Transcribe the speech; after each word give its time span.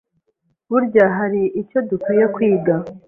Burya 0.69 1.05
hari 1.17 1.41
icyo 1.61 1.79
dukwiye 1.89 2.25
kwiga 2.35 2.75